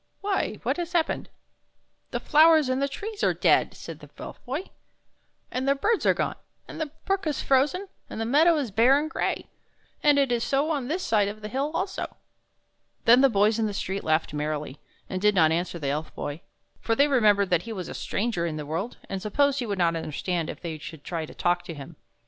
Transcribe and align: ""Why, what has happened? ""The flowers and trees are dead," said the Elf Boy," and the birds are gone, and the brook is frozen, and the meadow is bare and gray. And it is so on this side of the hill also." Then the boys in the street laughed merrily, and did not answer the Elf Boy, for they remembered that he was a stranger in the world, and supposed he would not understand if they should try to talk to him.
""Why, 0.21 0.53
what 0.63 0.77
has 0.77 0.93
happened? 0.93 1.29
""The 2.09 2.19
flowers 2.19 2.69
and 2.69 2.89
trees 2.89 3.23
are 3.23 3.35
dead," 3.35 3.75
said 3.75 3.99
the 3.99 4.09
Elf 4.17 4.43
Boy," 4.45 4.71
and 5.51 5.67
the 5.67 5.75
birds 5.75 6.07
are 6.07 6.13
gone, 6.15 6.37
and 6.67 6.81
the 6.81 6.87
brook 7.05 7.27
is 7.27 7.43
frozen, 7.43 7.87
and 8.09 8.19
the 8.19 8.25
meadow 8.25 8.55
is 8.57 8.71
bare 8.71 8.97
and 8.97 9.07
gray. 9.07 9.45
And 10.01 10.17
it 10.17 10.31
is 10.31 10.43
so 10.43 10.71
on 10.71 10.87
this 10.87 11.03
side 11.03 11.27
of 11.27 11.41
the 11.41 11.47
hill 11.49 11.69
also." 11.75 12.17
Then 13.05 13.21
the 13.21 13.29
boys 13.29 13.59
in 13.59 13.67
the 13.67 13.75
street 13.75 14.03
laughed 14.03 14.33
merrily, 14.33 14.79
and 15.07 15.21
did 15.21 15.35
not 15.35 15.51
answer 15.51 15.77
the 15.77 15.89
Elf 15.89 16.15
Boy, 16.15 16.41
for 16.79 16.95
they 16.95 17.07
remembered 17.07 17.51
that 17.51 17.61
he 17.69 17.71
was 17.71 17.87
a 17.87 17.93
stranger 17.93 18.47
in 18.47 18.55
the 18.57 18.65
world, 18.65 18.97
and 19.07 19.21
supposed 19.21 19.59
he 19.59 19.67
would 19.67 19.77
not 19.77 19.95
understand 19.95 20.49
if 20.49 20.61
they 20.61 20.79
should 20.79 21.03
try 21.03 21.27
to 21.27 21.35
talk 21.35 21.61
to 21.65 21.75
him. 21.75 21.95